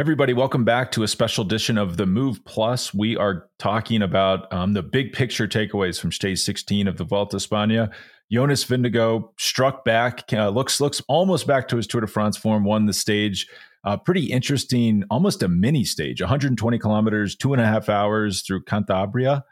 [0.00, 2.94] Everybody, welcome back to a special edition of the Move Plus.
[2.94, 7.36] We are talking about um, the big picture takeaways from stage 16 of the Vuelta
[7.36, 7.92] España.
[8.32, 12.64] Jonas Vingegaard struck back, uh, looks looks almost back to his Tour de France form,
[12.64, 13.46] won the stage.
[13.84, 18.64] Uh, pretty interesting, almost a mini stage, 120 kilometers, two and a half hours through
[18.64, 19.42] Cantabria.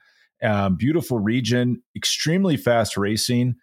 [0.42, 3.56] Um, beautiful region, extremely fast racing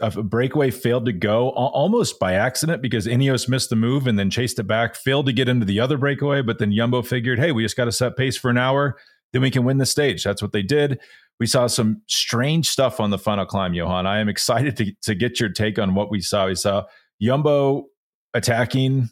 [0.00, 4.30] a breakaway failed to go almost by accident because Ineos missed the move and then
[4.30, 6.42] chased it back, failed to get into the other breakaway.
[6.42, 8.96] But then Yumbo figured, hey, we just got to set pace for an hour,
[9.32, 10.22] then we can win the stage.
[10.22, 11.00] That's what they did.
[11.40, 14.06] We saw some strange stuff on the final climb, Johan.
[14.06, 16.46] I am excited to, to get your take on what we saw.
[16.46, 16.84] We saw
[17.22, 17.84] Yumbo
[18.34, 19.08] attacking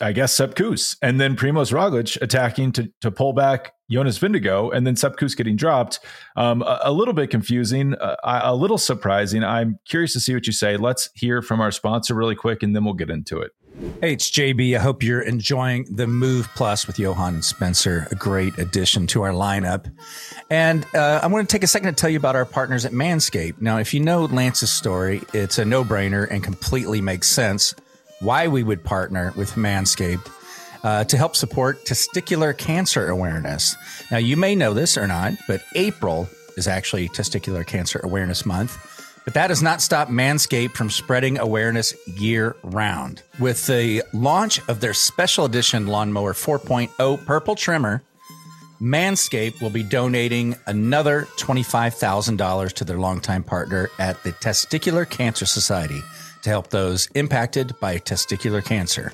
[0.00, 4.74] I guess Sepp Kuss, and then Primoz Roglic attacking to to pull back Jonas Vingegaard,
[4.74, 6.00] and then Sepp Kuss getting dropped.
[6.36, 9.44] Um, a, a, little bit confusing, uh, a little surprising.
[9.44, 10.76] I'm curious to see what you say.
[10.76, 13.52] Let's hear from our sponsor really quick, and then we'll get into it.
[14.00, 14.74] Hey, it's JB.
[14.74, 19.22] I hope you're enjoying the Move Plus with Johan and Spencer, a great addition to
[19.22, 19.90] our lineup.
[20.50, 22.92] And uh, I want to take a second to tell you about our partners at
[22.92, 23.60] Manscaped.
[23.60, 27.74] Now, if you know Lance's story, it's a no brainer and completely makes sense
[28.20, 30.30] why we would partner with Manscaped
[30.82, 33.76] uh, to help support testicular cancer awareness.
[34.10, 38.92] Now, you may know this or not, but April is actually Testicular Cancer Awareness Month.
[39.24, 43.22] But that does not stop Manscaped from spreading awareness year round.
[43.40, 48.04] With the launch of their special edition Lawnmower 4.0 Purple Trimmer,
[48.80, 56.00] Manscaped will be donating another $25,000 to their longtime partner at the Testicular Cancer Society
[56.46, 59.12] to help those impacted by testicular cancer.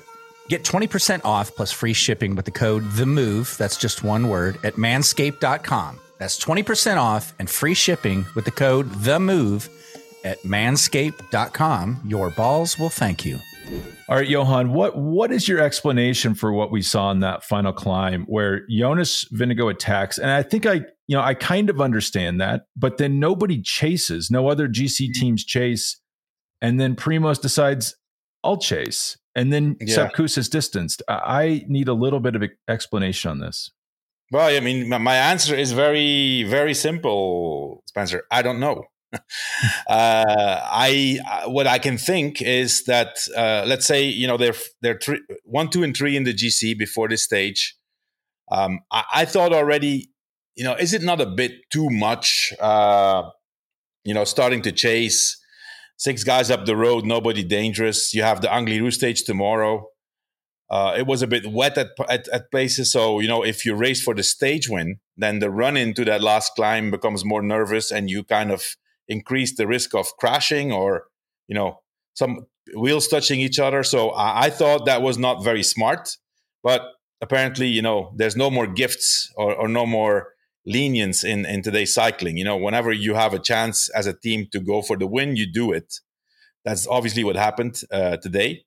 [0.49, 3.55] Get 20% off plus free shipping with the code The Move.
[3.57, 5.99] That's just one word at manscaped.com.
[6.19, 9.67] That's 20% off and free shipping with the code The Move
[10.23, 12.01] at manscaped.com.
[12.05, 13.39] Your balls will thank you.
[14.09, 17.71] All right, Johan, what what is your explanation for what we saw in that final
[17.73, 20.17] climb where Jonas Vingegaard attacks?
[20.17, 20.73] And I think I,
[21.07, 25.45] you know, I kind of understand that, but then nobody chases, no other GC teams
[25.45, 25.99] chase
[26.63, 27.95] and then Primoz decides
[28.43, 29.93] I'll chase, and then yeah.
[29.93, 31.03] Sepp Kuss is distanced.
[31.07, 33.69] I need a little bit of explanation on this.
[34.31, 38.23] Well, I mean, my answer is very, very simple, Spencer.
[38.31, 38.85] I don't know.
[39.13, 39.19] uh,
[39.87, 44.97] I uh, what I can think is that uh, let's say you know they're they're
[44.97, 47.75] three, one, two, and three in the GC before this stage.
[48.51, 50.09] Um, I, I, thought already,
[50.55, 52.53] you know, is it not a bit too much?
[52.59, 53.29] Uh,
[54.03, 55.37] you know, starting to chase
[56.03, 58.13] six guys up the road, nobody dangerous.
[58.13, 59.87] You have the Angliru stage tomorrow.
[60.69, 62.91] Uh, it was a bit wet at, at, at, places.
[62.91, 66.21] So, you know, if you race for the stage win, then the run into that
[66.21, 68.75] last climb becomes more nervous and you kind of
[69.07, 71.05] increase the risk of crashing or,
[71.47, 71.79] you know,
[72.15, 73.83] some wheels touching each other.
[73.83, 76.17] So I, I thought that was not very smart.
[76.63, 76.81] But
[77.21, 80.32] apparently, you know, there's no more gifts or, or no more
[80.65, 82.37] lenience in in today's cycling.
[82.37, 85.35] You know, whenever you have a chance as a team to go for the win,
[85.35, 85.99] you do it.
[86.65, 88.65] That's obviously what happened uh, today.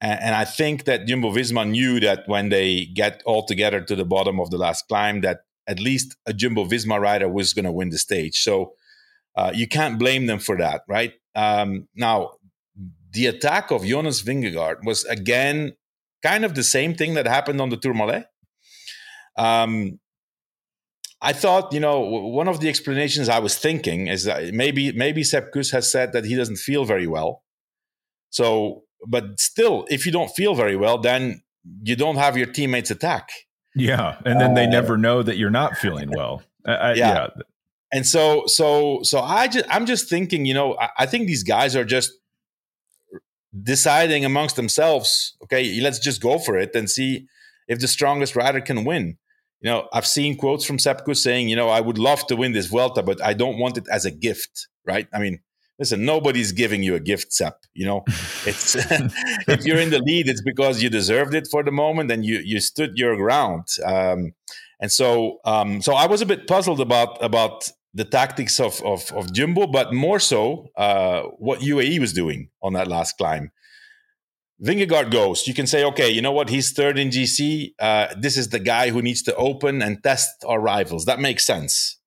[0.00, 3.96] And, and, I think that Jumbo Visma knew that when they get all together to
[3.96, 7.64] the bottom of the last climb, that at least a Jumbo Visma rider was going
[7.64, 8.42] to win the stage.
[8.42, 8.74] So
[9.36, 11.14] uh, you can't blame them for that, right?
[11.34, 12.32] Um, now,
[13.12, 15.72] the attack of Jonas Vingegaard was again
[16.22, 18.26] kind of the same thing that happened on the Tourmalet.
[19.36, 19.98] Um,
[21.22, 25.24] I thought, you know, one of the explanations I was thinking is that maybe maybe
[25.24, 27.42] Sepp Kuss has said that he doesn't feel very well.
[28.30, 31.42] So, but still, if you don't feel very well, then
[31.82, 33.30] you don't have your teammates attack.
[33.74, 36.42] Yeah, and then uh, they never know that you're not feeling well.
[36.66, 36.94] yeah.
[36.94, 37.28] yeah.
[37.92, 41.44] And so, so, so I just, I'm just thinking, you know, I, I think these
[41.44, 42.10] guys are just
[43.62, 45.36] deciding amongst themselves.
[45.44, 47.26] Okay, let's just go for it and see
[47.68, 49.18] if the strongest rider can win
[49.60, 52.52] you know, I've seen quotes from Sepp saying, you know, I would love to win
[52.52, 55.08] this Vuelta, but I don't want it as a gift, right?
[55.12, 55.40] I mean,
[55.78, 57.58] listen, nobody's giving you a gift, Sepp.
[57.74, 58.04] You know,
[58.46, 58.76] it's
[59.48, 62.38] if you're in the lead, it's because you deserved it for the moment and you
[62.38, 63.68] you stood your ground.
[63.84, 64.34] Um,
[64.78, 69.10] and so, um, so I was a bit puzzled about about the tactics of of,
[69.12, 73.50] of Jumbo, but more so uh, what UAE was doing on that last climb.
[74.62, 76.48] Vingegaard goes, you can say, okay, you know what?
[76.48, 77.72] He's third in GC.
[77.78, 81.04] Uh, this is the guy who needs to open and test our rivals.
[81.04, 81.98] That makes sense.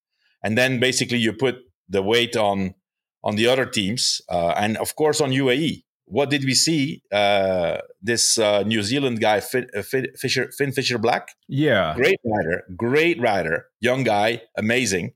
[0.43, 1.57] And then basically you put
[1.87, 2.75] the weight on
[3.21, 5.83] on the other teams, uh, and of course on UAE.
[6.05, 7.03] What did we see?
[7.11, 11.27] Uh, this uh, New Zealand guy, Finn, uh, Fisher, Finn Fisher Black.
[11.47, 15.15] Yeah, great rider, great rider, young guy, amazing.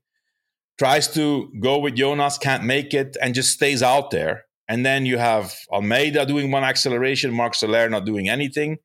[0.78, 5.06] Tries to go with Jonas, can't make it, and just stays out there and then
[5.06, 8.78] you have Almeida doing one acceleration, Marc Soler not doing anything.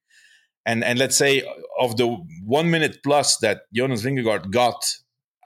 [0.66, 1.44] and and let's say
[1.80, 2.08] of the
[2.46, 4.84] one minute plus that Jonas Vingegaard got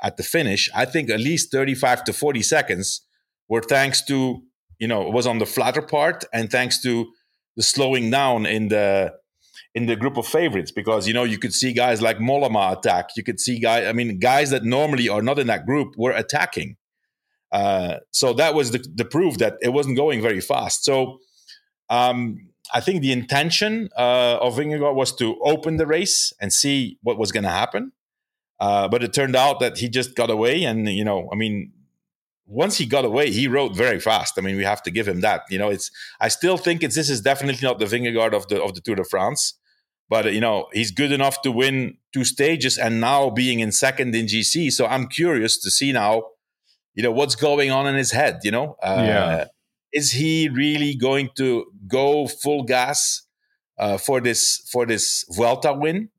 [0.02, 3.06] at the finish, I think at least 35 to 40 seconds
[3.48, 4.42] were thanks to,
[4.80, 7.08] you know, was on the flatter part and thanks to
[7.56, 9.14] the slowing down in the
[9.76, 13.12] in the group of favorites because you know you could see guys like Mollema attack.
[13.16, 13.88] You could see guys.
[13.88, 16.76] I mean, guys that normally are not in that group were attacking.
[17.54, 20.84] Uh, so that was the, the proof that it wasn't going very fast.
[20.84, 21.20] So
[21.90, 26.98] um, I think the intention uh, of Vingegaard was to open the race and see
[27.04, 27.92] what was going to happen.
[28.60, 31.74] Uh, but it turned out that he just got away, and you know, I mean,
[32.46, 34.36] once he got away, he rode very fast.
[34.38, 35.42] I mean, we have to give him that.
[35.50, 38.64] You know, it's I still think it's this is definitely not the Vingegaard of the
[38.64, 39.60] of the Tour de France,
[40.10, 44.16] but you know, he's good enough to win two stages and now being in second
[44.16, 44.72] in GC.
[44.72, 46.24] So I'm curious to see now,
[46.95, 48.40] you know, what's going on in his head.
[48.44, 49.45] You know, uh, yeah
[49.94, 53.22] is he really going to go full gas
[53.78, 56.10] uh, for this for this Vuelta win?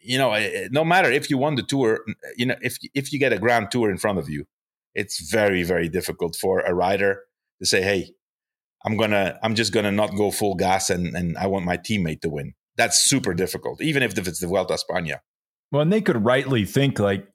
[0.00, 0.34] You know,
[0.70, 2.04] no matter if you won the tour,
[2.36, 4.46] you know, if if you get a Grand Tour in front of you,
[4.94, 7.22] it's very very difficult for a rider
[7.60, 8.12] to say, "Hey,
[8.84, 12.20] I'm gonna, I'm just gonna not go full gas and and I want my teammate
[12.22, 15.18] to win." That's super difficult, even if it's the Vuelta España.
[15.72, 17.26] Well, and they could rightly think like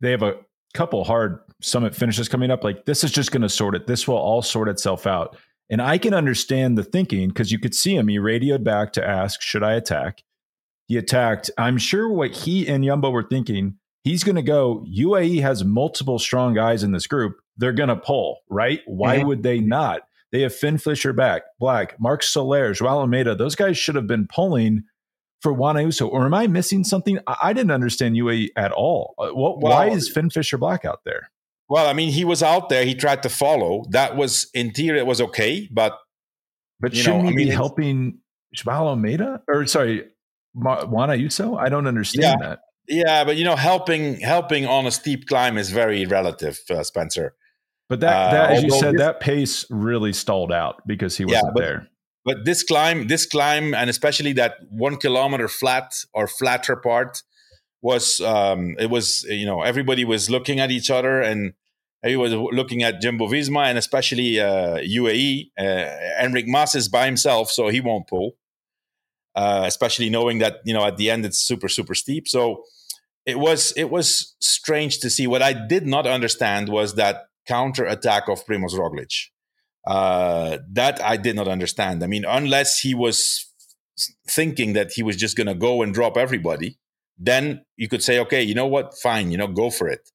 [0.00, 0.38] they have a
[0.74, 2.64] couple hard summit finishes coming up.
[2.64, 3.86] Like this is just going to sort it.
[3.86, 5.36] This will all sort itself out.
[5.68, 8.08] And I can understand the thinking because you could see him.
[8.08, 10.22] He radioed back to ask, should I attack?
[10.86, 11.50] He attacked.
[11.58, 16.20] I'm sure what he and Yumbo were thinking, he's going to go, UAE has multiple
[16.20, 17.38] strong guys in this group.
[17.56, 18.80] They're going to pull, right?
[18.86, 19.26] Why mm-hmm.
[19.26, 20.02] would they not?
[20.30, 23.34] They have Finn Fisher back, Black, Marc Soler, Joao Almeida.
[23.34, 24.84] Those guys should have been pulling
[25.40, 26.08] for Juan Ayuso.
[26.08, 27.18] Or am I missing something?
[27.26, 29.14] I, didn't understand UAE at all.
[29.18, 31.30] Uh, what, well, why is Finn Fisher Black out there?
[31.68, 32.84] Well, I mean, he was out there.
[32.84, 33.84] He tried to follow.
[33.90, 35.98] That was in theory, it was okay, but
[36.78, 38.18] but shouldn't know, he I mean, be helping
[38.54, 40.04] Joao Almeida or sorry,
[40.54, 41.58] Juan Ayuso?
[41.58, 42.58] I don't understand yeah, that.
[42.88, 47.34] Yeah, but you know, helping helping on a steep climb is very relative, uh, Spencer.
[47.88, 51.24] But that, that uh, as you said, this, that pace really stalled out because he
[51.24, 51.88] wasn't yeah, but, there.
[52.24, 57.22] But this climb, this climb, and especially that one kilometer flat or flatter part,
[57.86, 61.54] was um, it was you know everybody was looking at each other and
[62.02, 65.50] everybody was looking at Jumbo Visma and especially uh, UAE.
[65.56, 65.86] Uh,
[66.24, 68.32] Enric Mas is by himself, so he won't pull.
[69.36, 72.26] Uh, especially knowing that you know at the end it's super super steep.
[72.26, 72.64] So
[73.24, 75.26] it was it was strange to see.
[75.26, 79.14] What I did not understand was that counter attack of Primoz Roglic.
[79.86, 82.02] Uh, that I did not understand.
[82.02, 83.46] I mean, unless he was
[84.28, 86.78] thinking that he was just going to go and drop everybody,
[87.18, 90.10] then you could say, okay, you know what, fine, you know, go for it.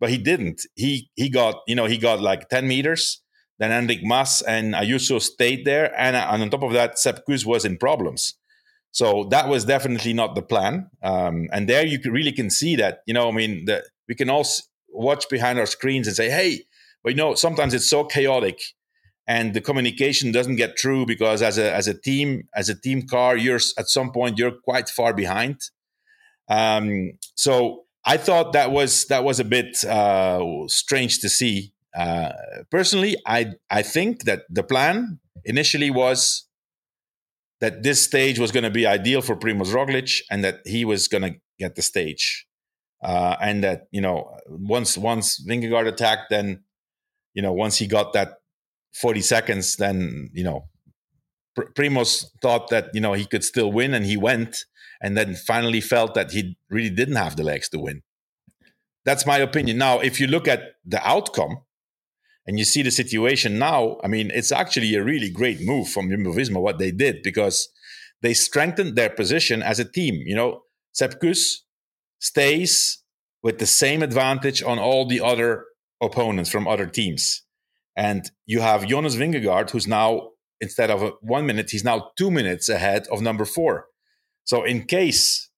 [0.00, 0.62] But he didn't.
[0.74, 3.22] He he got you know he got like ten meters.
[3.58, 7.46] Then Enric Mas and Ayuso stayed there, and, and on top of that, Sepp Kuss
[7.46, 8.34] was in problems.
[8.90, 10.90] So that was definitely not the plan.
[11.02, 14.28] Um, and there you really can see that you know I mean the, we can
[14.28, 14.46] all
[14.88, 16.64] watch behind our screens and say, hey,
[17.02, 18.58] but you know sometimes it's so chaotic
[19.26, 23.02] and the communication doesn't get through because as a as a team as a team
[23.02, 25.60] car you're at some point you're quite far behind
[26.48, 31.72] um, so I thought that was that was a bit uh, strange to see.
[31.96, 32.32] Uh,
[32.70, 36.46] personally, I I think that the plan initially was
[37.60, 41.08] that this stage was going to be ideal for Primoz Roglic and that he was
[41.08, 42.46] going to get the stage,
[43.02, 46.64] uh, and that you know once once Vingegaard attacked, then
[47.32, 48.40] you know once he got that
[48.92, 50.68] forty seconds, then you know
[51.54, 54.66] Pr- Primoz thought that you know he could still win, and he went
[55.04, 58.02] and then finally felt that he really didn't have the legs to win.
[59.04, 59.76] That's my opinion.
[59.76, 61.58] Now, if you look at the outcome
[62.46, 66.08] and you see the situation now, I mean, it's actually a really great move from
[66.10, 67.68] Jumbo Visma what they did because
[68.22, 70.14] they strengthened their position as a team.
[70.24, 71.66] You know, Sepp Kuss
[72.20, 73.02] stays
[73.42, 75.66] with the same advantage on all the other
[76.02, 77.42] opponents from other teams.
[77.94, 80.30] And you have Jonas Vingegaard, who's now,
[80.62, 83.88] instead of one minute, he's now two minutes ahead of number four.
[84.44, 85.50] So in case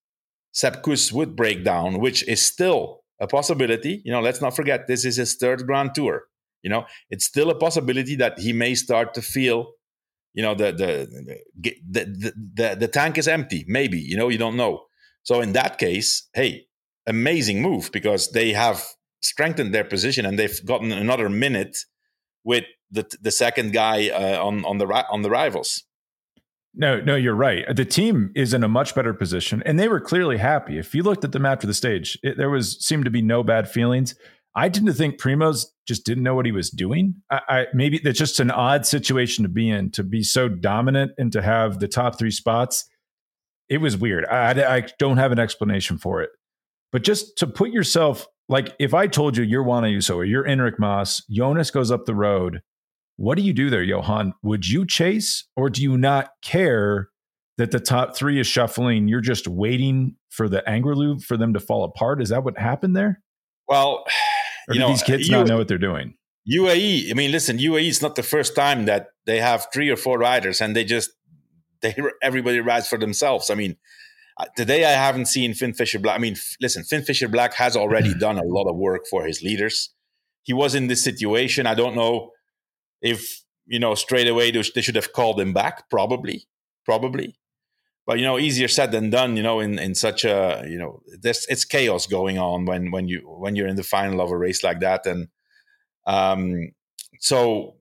[0.51, 4.87] Sepp Kuss would break down, which is still a possibility, you know, let's not forget
[4.87, 6.23] this is his third Grand Tour.
[6.63, 9.73] You know, it's still a possibility that he may start to feel,
[10.33, 13.65] you know, the the the the, the, the tank is empty.
[13.67, 14.85] Maybe you know, you don't know.
[15.23, 16.67] So in that case, hey,
[17.05, 18.83] amazing move because they have
[19.21, 21.77] strengthened their position and they've gotten another minute
[22.43, 25.83] with the the second guy uh, on on the on the rivals.
[26.79, 27.65] No, no, you're right.
[27.75, 30.77] The team is in a much better position, and they were clearly happy.
[30.77, 33.43] If you looked at them after the stage, it, there was seemed to be no
[33.43, 34.13] bad feelings.
[34.53, 37.15] I to think Primoz just didn't know what he was doing.
[37.31, 41.13] I, I, maybe that's just an odd situation to be in to be so dominant
[41.17, 42.87] and to have the top three spots.
[43.69, 44.25] it was weird.
[44.25, 46.29] I, I don't have an explanation for it,
[46.91, 50.45] but just to put yourself like if I told you you're Juan Ayuso or you're
[50.45, 52.61] Enric Mas, Jonas goes up the road,
[53.17, 54.33] what do you do there, Johan?
[54.43, 57.09] Would you chase or do you not care
[57.57, 59.07] that the top three is shuffling?
[59.07, 62.21] You're just waiting for the Angliru for them to fall apart.
[62.21, 63.21] Is that what happened there?
[63.67, 64.05] Well,
[64.69, 66.13] or you know, these kids not know what they're doing?
[66.49, 69.97] UAE, I mean, listen, UAE is not the first time that they have three or
[69.97, 71.09] four riders and they just
[71.81, 73.49] they everybody rides for themselves.
[73.49, 73.75] I mean,
[74.39, 76.15] uh, today I haven't seen Finn Fisher Black.
[76.15, 79.41] I mean, listen, Finn Fisher Black has already done a lot of work for his
[79.41, 79.93] leaders.
[80.43, 81.65] He was in this situation.
[81.65, 82.31] I don't know
[83.01, 85.89] if you know straight away they should have called him back.
[85.89, 86.47] Probably,
[86.85, 87.37] probably.
[88.05, 89.35] But you know, easier said than done.
[89.35, 93.07] You know, in in such a you know, there's it's chaos going on when when
[93.07, 95.27] you when you're in the final of a race like that, and
[96.05, 96.71] um,
[97.19, 97.75] so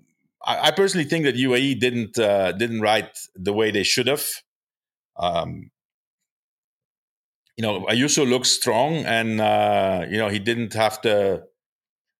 [0.44, 4.26] I, I personally think that UAE didn't uh, didn't ride the way they should have.
[5.16, 5.70] Um,
[7.56, 11.44] you know, Ayuso looks strong, and uh, you know he didn't have to.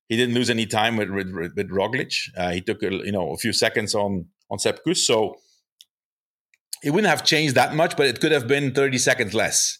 [0.09, 2.15] He didn't lose any time with with, with Roglic.
[2.37, 5.37] Uh, he took a, you know a few seconds on on Sepp Kuss, so
[6.83, 9.79] it wouldn't have changed that much, but it could have been thirty seconds less,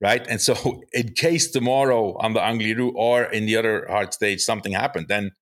[0.00, 0.26] right?
[0.26, 4.72] And so, in case tomorrow on the Angliru or in the other hard stage something
[4.72, 5.32] happened, then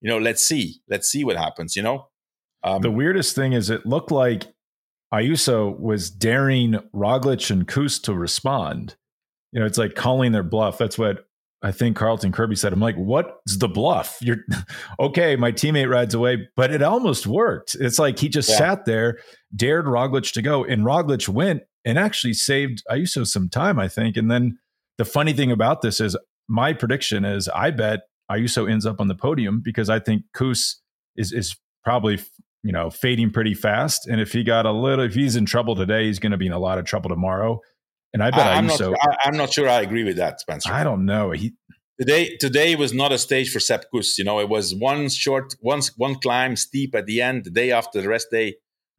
[0.00, 1.76] you know let's see, let's see what happens.
[1.76, 2.08] You know,
[2.62, 4.46] um, the weirdest thing is it looked like
[5.12, 8.96] Ayuso was daring Roglic and Kuss to respond
[9.54, 10.78] you know, it's like calling their bluff.
[10.78, 11.26] That's what
[11.64, 12.74] I think Carlton Kirby said.
[12.74, 14.18] I'm like, what's the bluff?
[14.20, 14.44] You're
[15.00, 15.34] okay.
[15.34, 17.74] My teammate rides away, but it almost worked.
[17.80, 18.58] It's like he just yeah.
[18.58, 19.18] sat there,
[19.56, 24.18] dared Roglic to go, and Roglic went and actually saved Ayuso some time, I think.
[24.18, 24.58] And then
[24.98, 26.16] the funny thing about this is
[26.48, 30.82] my prediction is I bet Ayuso ends up on the podium because I think Kuss
[31.16, 32.20] is is probably
[32.62, 34.06] you know fading pretty fast.
[34.06, 36.46] And if he got a little, if he's in trouble today, he's going to be
[36.46, 37.60] in a lot of trouble tomorrow.
[38.14, 38.78] And I bet I, am not.
[38.78, 40.72] So, I, am not sure I agree with that, Spencer.
[40.72, 41.32] I don't know.
[41.32, 41.52] He
[41.98, 44.16] today today was not a stage for Sepp Kuss.
[44.18, 47.44] You know, it was one short, one one climb steep at the end.
[47.44, 48.54] The day after the rest day,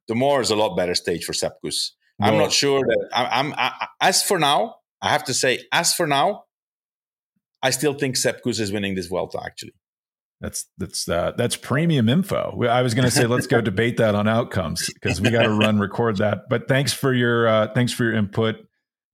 [0.10, 1.96] tomorrow is a lot better stage for Sepp Kuss.
[2.20, 3.56] Well, I'm not sure that I, am
[4.02, 4.76] as for now.
[5.02, 6.44] I have to say, as for now,
[7.64, 9.42] I still think Sepp Kuss is winning this Vuelta.
[9.42, 9.76] Actually,
[10.42, 12.62] that's that's uh, that's premium info.
[12.70, 15.52] I was going to say let's go debate that on outcomes because we got to
[15.52, 16.50] run record that.
[16.50, 18.58] But thanks for your uh, thanks for your input.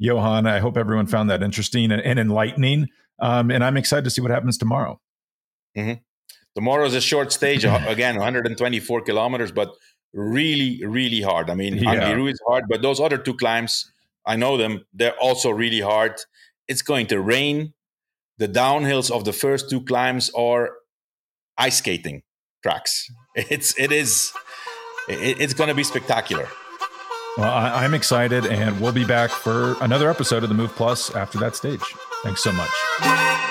[0.02, 0.48] Johan.
[0.48, 2.90] I hope everyone found that interesting and, and enlightening.
[3.20, 5.00] Um, and I'm excited to see what happens tomorrow.
[5.78, 6.02] Mm-hmm.
[6.56, 9.76] Tomorrow is a short stage, again, 124 kilometers, but
[10.12, 11.52] really, really hard.
[11.52, 11.94] I mean, yeah.
[11.94, 13.92] Angliru is hard, but those other two climbs,
[14.26, 16.16] I know them, they're also really hard.
[16.68, 17.74] It's going to rain.
[18.40, 20.72] The downhills of the first two climbs are
[21.58, 22.24] ice skating
[22.64, 23.08] tracks.
[23.36, 24.34] It's it is
[25.08, 26.50] it, it's going to be spectacular.
[27.38, 31.16] Well, I, am excited, and we'll be back for another episode of the Move Plus
[31.16, 31.84] after that stage.
[32.24, 33.51] Thanks so much.